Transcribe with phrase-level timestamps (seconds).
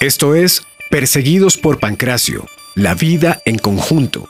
[0.00, 4.28] Esto es Perseguidos por Pancracio, la vida en conjunto.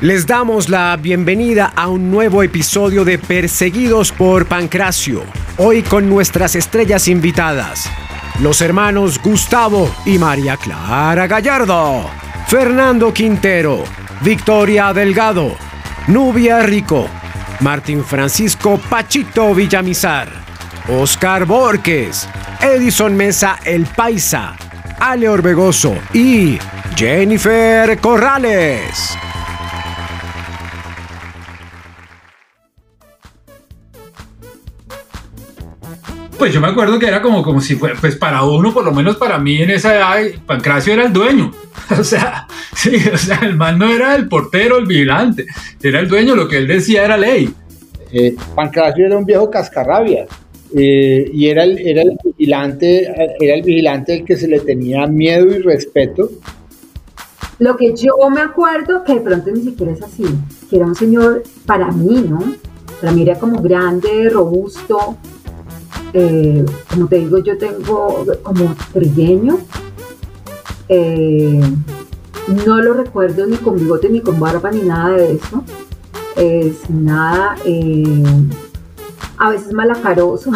[0.00, 5.22] Les damos la bienvenida a un nuevo episodio de Perseguidos por Pancracio,
[5.56, 7.88] hoy con nuestras estrellas invitadas,
[8.40, 12.10] los hermanos Gustavo y María Clara Gallardo,
[12.48, 13.84] Fernando Quintero,
[14.22, 15.54] Victoria Delgado,
[16.08, 17.08] Nubia Rico,
[17.60, 20.43] Martín Francisco Pachito Villamizar,
[20.88, 22.28] Oscar Borges,
[22.60, 24.54] Edison Mesa El Paisa,
[25.00, 26.58] Ale Orbegoso y
[26.94, 29.16] Jennifer Corrales.
[36.38, 38.92] Pues yo me acuerdo que era como, como si fuera, pues para uno, por lo
[38.92, 41.50] menos para mí en esa edad, Pancracio era el dueño.
[41.98, 45.44] O sea, sí, o sea, el man no era el portero, el vigilante,
[45.82, 47.52] era el dueño, lo que él decía era ley.
[48.10, 50.26] Eh, Pancracio era un viejo cascarrabia.
[50.76, 53.06] Eh, y era el, era el vigilante,
[53.40, 56.30] era el vigilante el que se le tenía miedo y respeto.
[57.60, 60.24] Lo que yo me acuerdo, que de pronto ni siquiera es así,
[60.68, 62.42] que era un señor, para mí, ¿no?
[63.00, 65.16] Para mí era como grande, robusto,
[66.12, 69.58] eh, como te digo, yo tengo como trigueño,
[70.88, 71.60] eh,
[72.66, 75.62] no lo recuerdo ni con bigote, ni con barba, ni nada de eso,
[76.36, 77.56] es nada,
[79.44, 80.50] a veces malacaroso,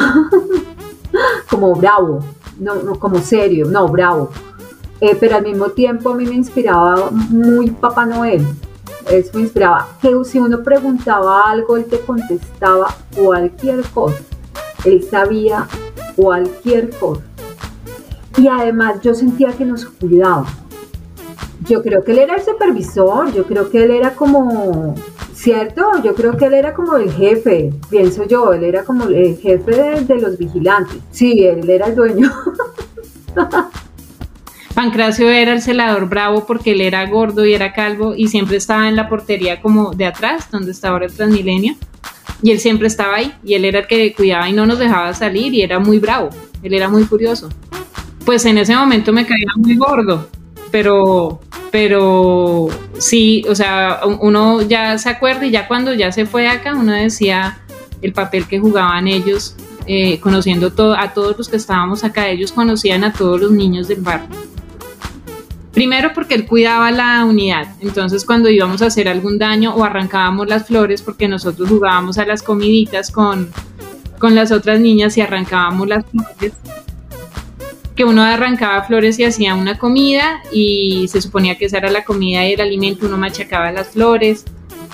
[1.51, 2.21] como bravo,
[2.59, 4.31] no, como serio, no, bravo.
[5.01, 8.47] Eh, pero al mismo tiempo a mí me inspiraba muy Papá Noel.
[9.11, 14.19] Eso me inspiraba que si uno preguntaba algo, él te contestaba cualquier cosa.
[14.85, 15.69] Él sabía
[16.17, 17.23] cualquier cosa.
[18.39, 20.47] Y además yo sentía que nos cuidaba.
[21.69, 24.95] Yo creo que él era el supervisor, yo creo que él era como
[25.39, 26.03] ¿Cierto?
[26.03, 30.03] Yo creo que él era como el jefe, pienso yo, él era como el jefe
[30.03, 30.99] de, los vigilantes.
[31.13, 32.29] Sí, él era el dueño.
[34.75, 38.89] Pancracio era el celador bravo porque él era gordo y era calvo y siempre estaba
[38.89, 41.77] en la portería como de atrás, donde estaba ahora el Transmilenio.
[42.43, 45.15] Y él siempre estaba ahí y él era el que cuidaba y no nos dejaba
[45.15, 46.31] salir y era muy bravo,
[46.65, 47.49] él era muy curioso.
[48.25, 50.29] Pues en ese momento me caía muy gordo,
[50.73, 51.39] pero
[51.71, 56.75] pero sí, o sea, uno ya se acuerda y ya cuando ya se fue acá,
[56.75, 57.59] uno decía
[58.03, 63.05] el papel que jugaban ellos, eh, conociendo a todos los que estábamos acá, ellos conocían
[63.05, 64.29] a todos los niños del barrio.
[65.73, 70.49] Primero porque él cuidaba la unidad, entonces cuando íbamos a hacer algún daño o arrancábamos
[70.49, 73.51] las flores, porque nosotros jugábamos a las comiditas con,
[74.19, 76.53] con las otras niñas y arrancábamos las flores,
[77.99, 82.05] que uno arrancaba flores y hacía una comida y se suponía que esa era la
[82.05, 84.45] comida y el alimento, uno machacaba las flores,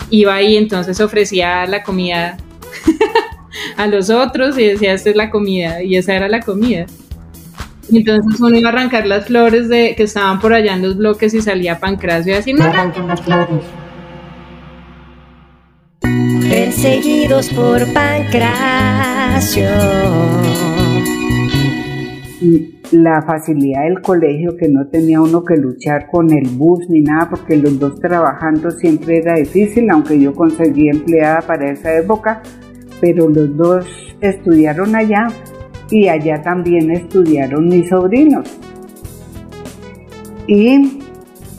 [0.09, 2.38] iba ahí entonces ofrecía la comida
[3.76, 6.87] a los otros y decía esta es la comida y esa era la comida.
[7.93, 11.34] Entonces uno iba a arrancar las flores de, que estaban por allá en los bloques
[11.34, 13.60] y salía Pancracio y así no arranquen las flores.
[16.48, 19.69] Perseguidos por Pancracio
[22.93, 27.28] la facilidad del colegio, que no tenía uno que luchar con el bus ni nada,
[27.31, 32.43] porque los dos trabajando siempre era difícil, aunque yo conseguí empleada para esa época,
[33.00, 33.87] pero los dos
[34.21, 35.28] estudiaron allá
[35.91, 38.59] y allá también estudiaron mis sobrinos.
[40.47, 41.00] Y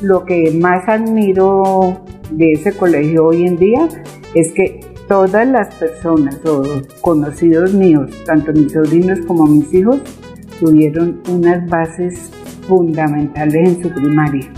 [0.02, 3.88] lo que más admiro de ese colegio hoy en día
[4.34, 6.64] es que todas las personas o
[7.02, 10.02] conocidos míos, tanto mis sobrinos como mis hijos,
[10.60, 12.32] tuvieron unas bases
[12.68, 14.52] fundamentales en su primaria.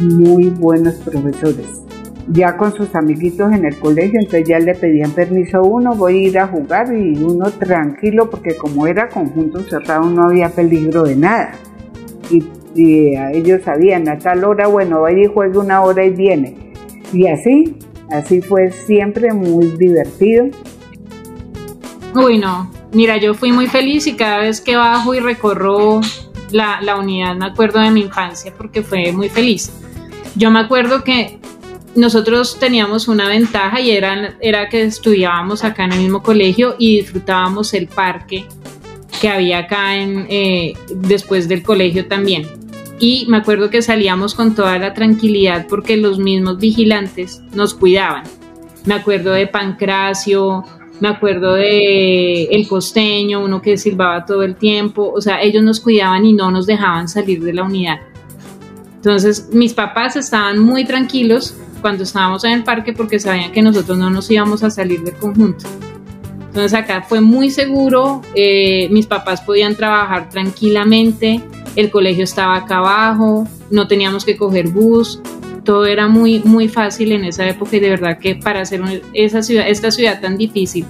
[0.00, 1.84] Muy buenos profesores.
[2.28, 6.16] Ya con sus amiguitos en el colegio, entonces ya le pedían permiso a uno, voy
[6.16, 11.02] a ir a jugar y uno tranquilo, porque como era conjunto cerrado no había peligro
[11.02, 11.52] de nada.
[12.30, 12.44] Y,
[12.76, 16.72] ellos sabían a tal hora, bueno, vaya y juegue una hora y viene.
[17.12, 17.76] Y así,
[18.10, 20.46] así fue siempre muy divertido.
[22.16, 26.00] Uy, no, Mira, yo fui muy feliz y cada vez que bajo y recorro
[26.50, 29.72] la, la unidad me acuerdo de mi infancia porque fue muy feliz.
[30.36, 31.38] Yo me acuerdo que
[31.96, 36.98] nosotros teníamos una ventaja y era, era que estudiábamos acá en el mismo colegio y
[36.98, 38.46] disfrutábamos el parque
[39.20, 42.46] que había acá en, eh, después del colegio también.
[42.98, 48.24] Y me acuerdo que salíamos con toda la tranquilidad porque los mismos vigilantes nos cuidaban.
[48.84, 50.64] Me acuerdo de Pancracio,
[51.00, 55.80] me acuerdo de el costeño, uno que silbaba todo el tiempo, o sea, ellos nos
[55.80, 58.00] cuidaban y no nos dejaban salir de la unidad.
[58.96, 63.98] Entonces, mis papás estaban muy tranquilos cuando estábamos en el parque porque sabían que nosotros
[63.98, 65.66] no nos íbamos a salir del conjunto.
[66.54, 71.42] Entonces acá fue muy seguro, eh, mis papás podían trabajar tranquilamente,
[71.74, 75.20] el colegio estaba acá abajo, no teníamos que coger bus,
[75.64, 78.82] todo era muy, muy fácil en esa época y de verdad que para hacer
[79.12, 80.84] esa ciudad, esta ciudad tan difícil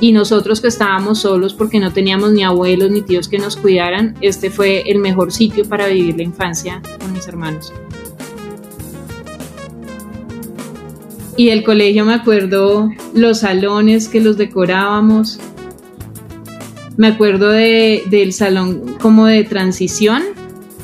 [0.00, 4.14] y nosotros que estábamos solos porque no teníamos ni abuelos ni tíos que nos cuidaran,
[4.20, 7.72] este fue el mejor sitio para vivir la infancia con mis hermanos.
[11.36, 15.38] Y el colegio me acuerdo los salones que los decorábamos.
[16.96, 20.24] Me acuerdo de, del salón como de transición,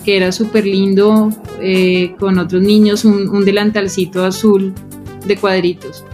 [0.05, 4.75] que era súper lindo, eh, con otros niños, un, un delantalcito azul
[5.27, 6.05] de cuadritos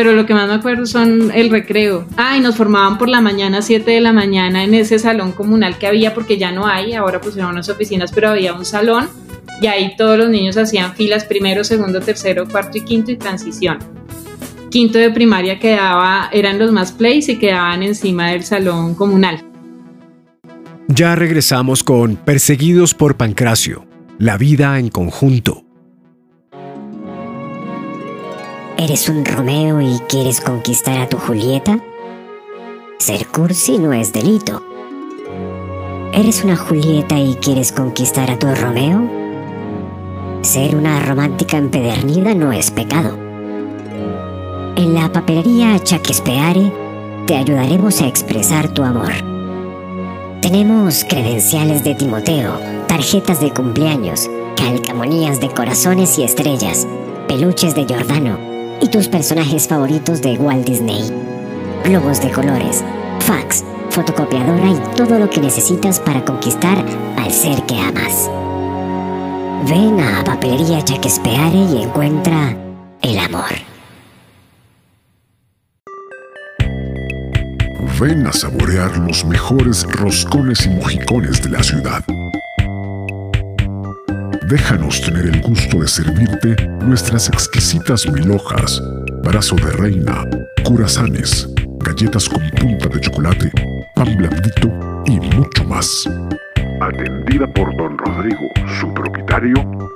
[0.00, 2.06] pero lo que más me acuerdo son el recreo.
[2.16, 5.76] Ah, nos formaban por la mañana, a 7 de la mañana, en ese salón comunal
[5.76, 9.10] que había, porque ya no hay, ahora pusieron unas oficinas, pero había un salón
[9.60, 13.76] y ahí todos los niños hacían filas primero, segundo, tercero, cuarto y quinto y transición.
[14.70, 19.49] Quinto de primaria quedaba, eran los más plays y quedaban encima del salón comunal.
[20.92, 23.86] Ya regresamos con Perseguidos por Pancracio,
[24.18, 25.62] la vida en conjunto.
[28.76, 31.78] ¿Eres un Romeo y quieres conquistar a tu Julieta?
[32.98, 34.66] Ser cursi no es delito.
[36.12, 39.08] ¿Eres una Julieta y quieres conquistar a tu Romeo?
[40.42, 43.16] Ser una romántica empedernida no es pecado.
[44.74, 46.72] En la papelería Chaquespeare
[47.28, 49.39] te ayudaremos a expresar tu amor.
[50.42, 52.58] Tenemos credenciales de Timoteo,
[52.88, 56.88] tarjetas de cumpleaños, calcamonías de corazones y estrellas,
[57.28, 58.38] peluches de Giordano
[58.80, 61.02] y tus personajes favoritos de Walt Disney.
[61.84, 62.82] Globos de colores,
[63.20, 66.82] fax, fotocopiadora y todo lo que necesitas para conquistar
[67.18, 68.30] al ser que amas.
[69.68, 72.56] Ven a Papelería Chaquespeare y encuentra
[73.02, 73.69] el amor.
[78.00, 82.02] Ven a saborear los mejores roscones y mojicones de la ciudad.
[84.48, 86.56] Déjanos tener el gusto de servirte
[86.86, 88.82] nuestras exquisitas mil hojas,
[89.22, 90.24] brazo de reina,
[90.64, 91.46] curazanes,
[91.84, 93.52] galletas con punta de chocolate,
[93.94, 96.08] pan blandito y mucho más
[96.80, 98.48] atendida por don Rodrigo,
[98.80, 99.90] su propietario,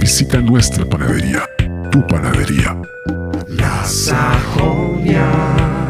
[0.00, 1.42] visita nuestra panadería,
[1.90, 2.80] tu panadería.
[3.48, 5.83] La Sajonia.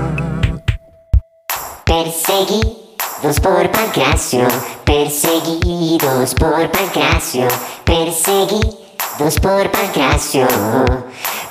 [2.04, 4.46] Perseguidos por Pancracio,
[4.84, 7.48] perseguidos por Pancracio,
[7.82, 10.46] perseguidos por Pancracio,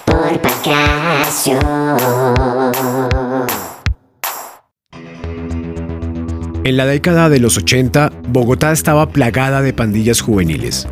[0.05, 1.57] por Pancracio.
[6.63, 10.88] En la década de los 80, Bogotá estaba plagada de pandillas juveniles.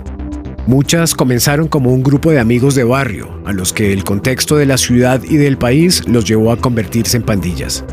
[0.66, 4.66] Muchas comenzaron como un grupo de amigos de barrio, a los que el contexto de
[4.66, 7.86] la ciudad y del país los llevó a convertirse en pandillas.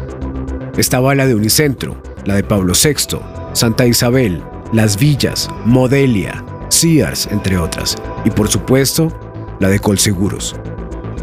[0.78, 3.18] Estaba la de Unicentro, la de Pablo VI,
[3.52, 4.40] Santa Isabel,
[4.72, 9.12] Las Villas, Modelia, Sears, entre otras, y por supuesto,
[9.58, 10.54] la de Colseguros.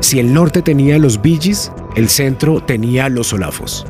[0.02, 3.86] Si el norte tenía los Villis, el centro tenía los Solafos.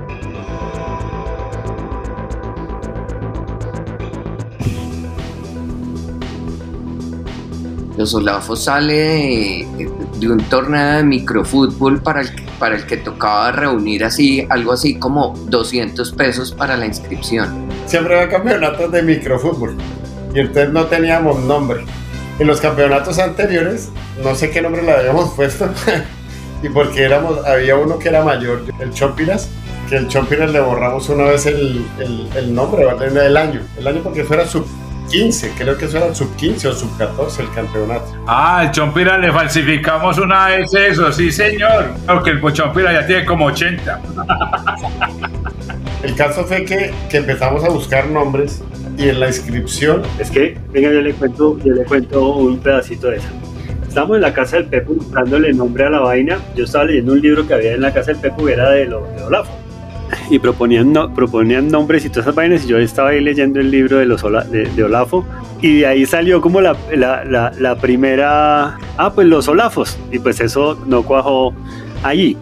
[7.97, 14.03] Los Olafos sale de, un torneo de microfútbol para el, para el que tocaba reunir
[14.03, 17.67] así, algo así como 200 pesos para la inscripción.
[17.85, 19.77] Siempre había campeonatos de microfútbol
[20.33, 21.83] y entonces no teníamos nombre.
[22.39, 23.89] En los campeonatos anteriores,
[24.23, 25.69] no sé qué nombre le habíamos puesto,
[26.63, 29.49] y porque éramos, había uno que era mayor, el Chompiras,
[29.89, 34.01] que el Chompiras le borramos una vez el, el, el nombre, el año, el año
[34.03, 34.65] porque fuera su
[35.09, 38.05] 15, creo que eso era sub 15 o sub 14 el campeonato.
[38.27, 41.93] Ah, el Chompira le falsificamos una vez eso, sí señor.
[42.05, 44.01] Porque el Chompira ya tiene como 80.
[46.03, 48.63] El caso fue que, que, empezamos a buscar nombres
[48.97, 50.03] y en la inscripción.
[50.19, 53.27] Es que, venga, yo le cuento, yo le cuento un pedacito de eso.
[53.87, 56.37] Estábamos en la casa del Pepo buscándole nombre a la vaina.
[56.55, 58.85] Yo estaba leyendo un libro que había en la casa del Pepo que era de,
[58.85, 59.64] lo, de Olafo
[60.29, 63.71] y proponían, no, proponían nombres y todas esas vainas y yo estaba ahí leyendo el
[63.71, 65.25] libro de, los de, Olafo
[65.61, 70.39] y de ahí salió como la, la, la, primera, ah, pues los Olafos y pues
[70.39, 71.53] eso no cuajó
[72.03, 72.37] allí.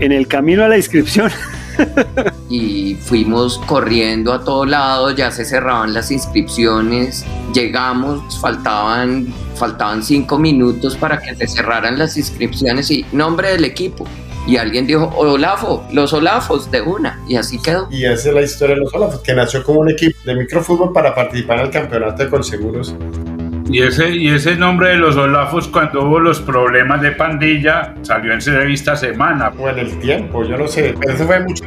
[0.00, 1.30] En el camino a la inscripción.
[2.48, 10.38] y fuimos corriendo a todo lado, ya se cerraban las inscripciones, llegamos, faltaban, faltaban cinco
[10.38, 14.06] minutos para que se cerraran las inscripciones y nombre del equipo
[14.46, 17.88] y alguien dijo, Olafo, los Olafos de una, y así quedó.
[17.90, 20.92] Y esa es la historia de los Olafos, que nació como un equipo de microfútbol
[20.92, 22.94] para participar en el campeonato de Colseguros
[23.68, 28.32] Y ese, y ese nombre de los Olafos, cuando hubo los problemas de pandilla, salió
[28.32, 29.52] en revista Semana.
[29.58, 30.94] O en el tiempo, yo no sé.
[30.98, 31.64] Pero eso fue mucho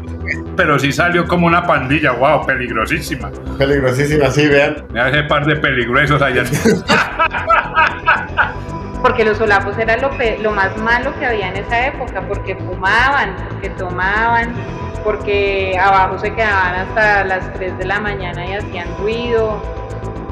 [0.57, 3.31] Pero sí salió como una pandilla, wow, peligrosísima.
[3.57, 4.85] Peligrosísima, sí, vean.
[4.89, 6.43] Mira ese par de peligruesos allá.
[9.03, 12.55] porque los solapos era lo, pe- lo más malo que había en esa época, porque
[12.55, 14.55] fumaban, porque tomaban,
[15.03, 19.61] porque abajo se quedaban hasta las 3 de la mañana y hacían ruido,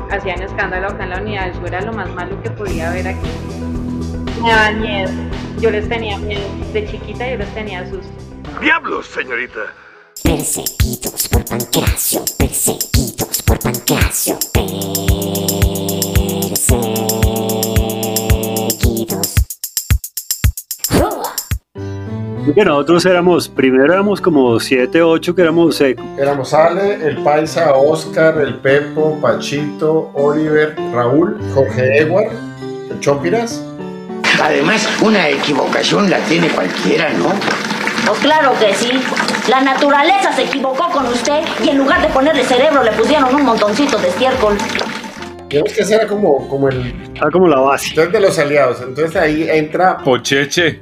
[0.09, 3.29] hacían escándalo acá en la unidad, eso era lo más malo que podía haber aquí.
[4.41, 5.11] Me daban miedo,
[5.59, 6.41] yo les tenía miedo,
[6.73, 8.07] de chiquita yo les tenía susto.
[8.61, 9.59] ¡Diablos, señorita!
[10.23, 15.30] Perseguidos por Pancracio, perseguidos por Pancracio, perseguidos.
[22.45, 27.73] Porque nosotros éramos, primero éramos como 7, 8 que éramos eh, Éramos Ale, el Paisa,
[27.73, 32.31] Oscar, el Pepo, Pachito, Oliver, Raúl, Jorge Edward,
[32.89, 33.63] el Chompiras.
[34.41, 37.29] Además, una equivocación la tiene cualquiera, ¿no?
[38.07, 38.91] Pues claro que sí.
[39.47, 43.43] La naturaleza se equivocó con usted y en lugar de ponerle cerebro le pusieron un
[43.43, 44.57] montoncito de estiércol.
[45.51, 46.93] Digamos que ese era como, como el.
[47.19, 47.89] Ah, como la base.
[47.89, 48.81] Entonces, de los aliados.
[48.81, 50.79] Entonces ahí entra Pocheche,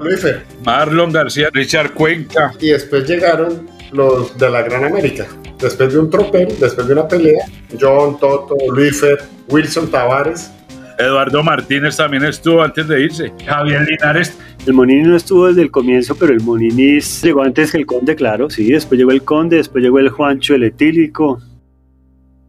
[0.00, 0.42] Luifer.
[0.62, 2.52] Marlon García, Richard Cuenca.
[2.60, 5.26] Y después llegaron los de la Gran América.
[5.58, 7.46] Después de un tropel, después de una pelea,
[7.80, 10.50] John, Toto, Luifer, Wilson Tavares.
[10.98, 13.32] Eduardo Martínez también estuvo antes de irse.
[13.46, 14.36] Javier Linares.
[14.66, 18.14] El Monini no estuvo desde el comienzo, pero el Monini llegó antes que el Conde,
[18.14, 18.70] claro, sí.
[18.70, 21.40] Después llegó el Conde, después llegó el Juancho, el Etílico.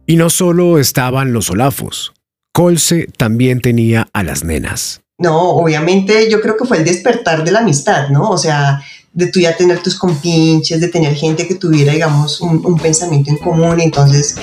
[0.06, 2.12] Y no solo estaban los Olafos.
[2.52, 5.00] Colse también tenía a las nenas.
[5.18, 8.28] No, obviamente yo creo que fue el despertar de la amistad, ¿no?
[8.30, 8.82] O sea,
[9.12, 13.30] de tú ya tener tus compinches, de tener gente que tuviera, digamos, un, un pensamiento
[13.30, 13.80] en común.
[13.80, 14.34] Entonces,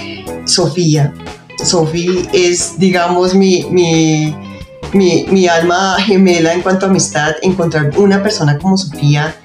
[0.46, 1.14] Sofía,
[1.64, 4.36] Sofía es, digamos, mi, mi,
[4.94, 7.34] mi, mi alma gemela en cuanto a amistad.
[7.42, 9.36] Encontrar una persona como Sofía.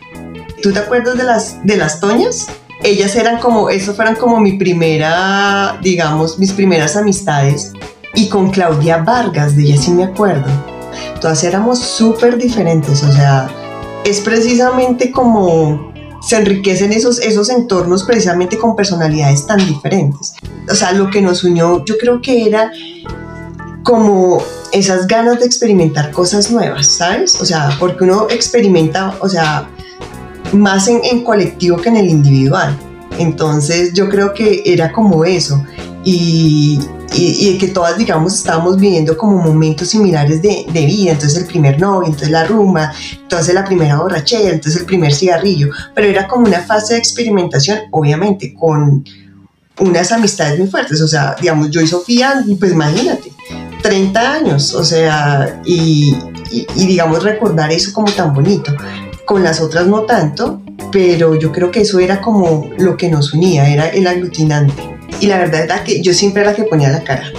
[0.63, 2.47] ¿Tú te acuerdas de las, de las Toñas?
[2.85, 7.73] Ellas eran como, eso fueron como mi primera, digamos, mis primeras amistades.
[8.15, 10.49] Y con Claudia Vargas, de ella sí me acuerdo
[11.25, 13.49] todas éramos súper diferentes, o sea,
[14.05, 20.35] es precisamente como se enriquecen esos, esos entornos precisamente con personalidades tan diferentes.
[20.71, 22.71] O sea, lo que nos unió yo creo que era
[23.83, 27.41] como esas ganas de experimentar cosas nuevas, ¿sabes?
[27.41, 29.69] O sea, porque uno experimenta, o sea,
[30.55, 32.77] más en, en colectivo que en el individual.
[33.19, 35.65] Entonces yo creo que era como eso.
[36.05, 36.79] Y,
[37.15, 41.13] y, y que todas, digamos, estábamos viviendo como momentos similares de, de, vida.
[41.13, 42.93] Entonces el primer novio, entonces la rumba,
[43.23, 45.69] entonces la primera borrachera, entonces el primer cigarrillo.
[45.95, 49.05] Pero era como una fase de experimentación, obviamente, con
[49.79, 51.01] unas amistades muy fuertes.
[51.01, 53.33] O sea, digamos, yo y Sofía, pues imagínate,
[53.83, 56.17] 30 años, o sea, y,
[56.51, 58.75] y, y digamos, recordar eso como tan bonito.
[59.27, 60.61] Con las otras no tanto,
[60.93, 64.97] pero yo creo que eso era como lo que nos unía, era el aglutinante.
[65.21, 67.33] Y la verdad era que yo siempre era la que ponía la cara,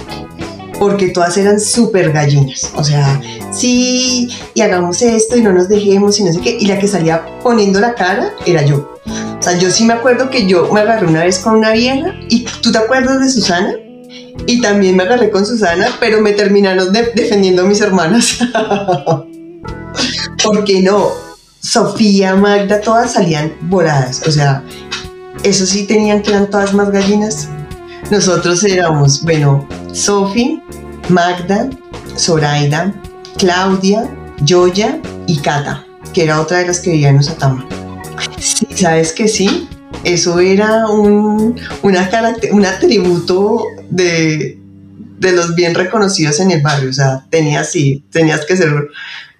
[0.78, 3.20] porque todas eran súper gallinas, o sea,
[3.52, 6.88] sí, y hagamos esto y no nos dejemos y no sé qué, y la que
[6.88, 8.94] salía poniendo la cara era yo.
[9.38, 12.14] O sea, yo sí me acuerdo que yo me agarré una vez con una vieja,
[12.28, 13.74] y tú te acuerdas de Susana,
[14.46, 18.38] y también me agarré con Susana, pero me terminaron de defendiendo a mis hermanas.
[20.44, 21.10] porque no,
[21.76, 24.26] Sofía, Magda, todas salían voladas.
[24.26, 24.62] O sea,
[25.42, 27.50] eso sí tenían que eran todas más gallinas.
[28.10, 30.62] Nosotros éramos, bueno, Sofi,
[31.10, 31.68] Magda,
[32.16, 32.94] Zoraida,
[33.36, 34.08] Claudia,
[34.48, 37.68] Joya y Cata, que era otra de las que vivía en Usatama.
[38.38, 39.68] Sí, ¿sabes que sí?
[40.02, 42.10] Eso era un, una
[42.52, 44.58] un atributo de,
[45.18, 46.88] de los bien reconocidos en el barrio.
[46.88, 48.72] O sea, tenías, sí, tenías que ser,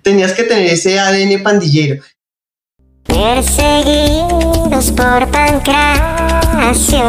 [0.02, 2.02] tenías que tener ese ADN pandillero.
[3.16, 7.00] Perseguidos por Pancracio.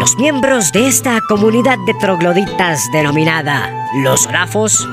[0.00, 3.70] Los miembros de esta comunidad de trogloditas denominada
[4.02, 4.88] los Olafos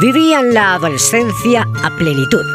[0.00, 2.46] vivían la adolescencia a plenitud.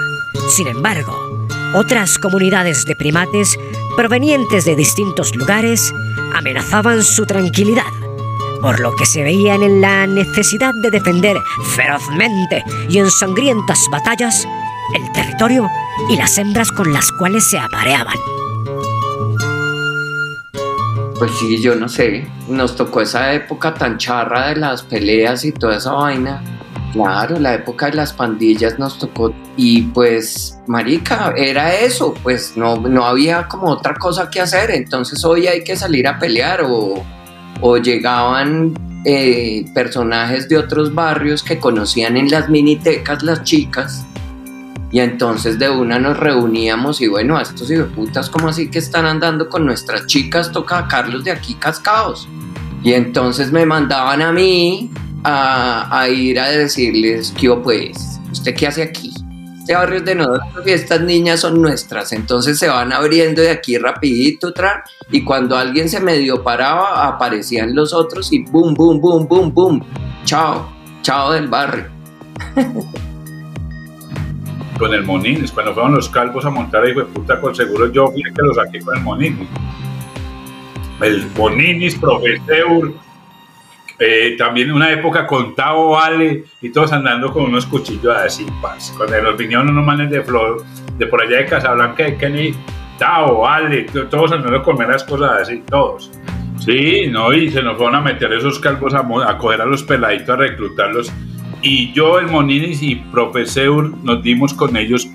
[0.49, 3.55] Sin embargo, otras comunidades de primates
[3.95, 5.93] provenientes de distintos lugares
[6.33, 8.00] amenazaban su tranquilidad
[8.61, 11.37] por lo que se veían en la necesidad de defender
[11.75, 14.47] ferozmente y en sangrientas batallas
[14.93, 15.69] el territorio
[16.09, 18.17] y las hembras con las cuales se apareaban.
[21.17, 25.51] Pues sí, yo no sé, nos tocó esa época tan charra de las peleas y
[25.51, 26.41] toda esa vaina.
[26.93, 32.75] Claro, la época de las pandillas nos tocó y pues, marica, era eso, pues no,
[32.75, 37.01] no había como otra cosa que hacer, entonces hoy hay que salir a pelear o,
[37.59, 38.73] o llegaban
[39.05, 44.05] eh, personajes de otros barrios que conocían en las minitecas las chicas
[44.91, 49.05] y entonces de una nos reuníamos y bueno, a estos putas como así que están
[49.05, 52.27] andando con nuestras chicas, toca a Carlos de aquí cascados.
[52.83, 54.91] Y entonces me mandaban a mí
[55.23, 58.19] a, ir a decirles, ¿qué pues?
[58.31, 59.13] ¿Usted qué hace aquí?
[59.71, 62.11] Este barrio es de nosotros y estas niñas son nuestras.
[62.11, 67.73] Entonces se van abriendo de aquí rapidito, tra, y cuando alguien se medio paraba, aparecían
[67.73, 69.81] los otros y boom, boom, boom, boom, boom.
[70.25, 70.69] Chao,
[71.03, 71.85] chao del barrio.
[74.77, 78.23] con el Moninis, cuando fueron los calvos a montar ahí, puta, con seguro yo fui
[78.23, 79.47] que lo saqué con el Moninis.
[80.99, 82.93] El Moninis, profesor,
[84.01, 88.93] eh, también una época con Tavo Vale y todos andando con unos cuchillos así, parce.
[88.97, 90.63] Cuando nos vinieron unos manes de flor,
[90.97, 92.53] de por allá de Casablanca, de Kenny,
[92.97, 96.11] Tavo Vale, todos andando con meras cosas así, todos.
[96.59, 99.83] Sí, no, y se nos fueron a meter esos calvos a, a coger a los
[99.83, 101.11] peladitos, a reclutarlos
[101.63, 105.07] y yo, el Moninis y Profeseur nos dimos con ellos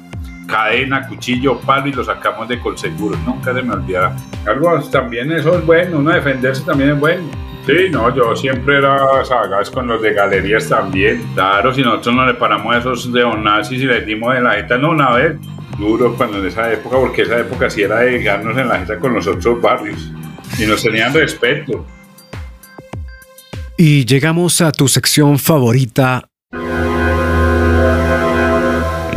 [0.47, 3.17] cadena, cuchillo, palo y lo sacamos de Colseguro.
[3.27, 4.15] Nunca se me olvidará.
[4.47, 7.25] Algo también eso es bueno, uno defenderse también es bueno.
[7.67, 11.21] Sí, no, yo siempre era sagaz con los de galerías también.
[11.35, 14.79] Claro, si nosotros no le paramos a esos neonazis y les dimos de la jeta,
[14.79, 15.37] no, una vez,
[15.77, 18.99] duro cuando en esa época, porque esa época sí era de ganarnos en la jeta
[19.01, 20.13] con los otros barrios.
[20.61, 21.85] Y nos tenían respeto.
[23.77, 26.29] Y llegamos a tu sección favorita,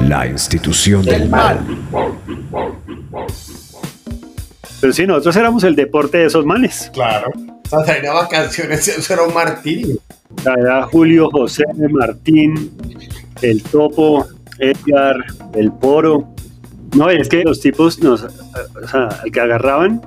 [0.07, 1.59] la institución del mal.
[4.81, 6.89] Pero sí, nosotros éramos el deporte de esos manes.
[6.93, 7.31] Claro.
[7.71, 9.97] O canciones, eso era un martirio.
[10.41, 12.71] Era Julio José Martín,
[13.41, 15.17] el Topo, Edgar,
[15.53, 16.33] el Poro.
[16.95, 20.01] No, es que los tipos nos, o sea, el que agarraban,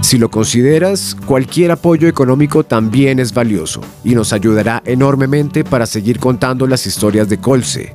[0.00, 6.18] Si lo consideras, cualquier apoyo económico también es valioso y nos ayudará enormemente para seguir
[6.18, 7.94] contando las historias de Colse.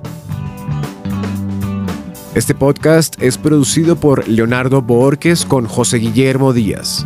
[2.33, 7.05] Este podcast es producido por Leonardo Borges con José Guillermo Díaz.